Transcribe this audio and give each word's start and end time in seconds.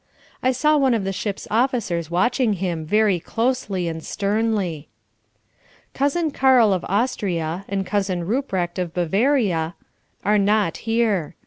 I 0.41 0.51
saw 0.51 0.77
one 0.77 0.95
of 0.95 1.03
the 1.03 1.13
ship's 1.13 1.47
officers 1.51 2.09
watching 2.09 2.53
him, 2.53 2.87
very 2.87 3.19
closely 3.19 3.87
and 3.87 4.03
sternly. 4.03 4.87
Cousin 5.93 6.31
Karl 6.31 6.73
of 6.73 6.83
Austria, 6.85 7.65
and 7.69 7.85
Cousin 7.85 8.25
Ruprecht 8.25 8.79
of 8.79 8.95
Bavaria, 8.95 9.75
are 10.25 10.39
not 10.39 10.77
here. 10.77 11.35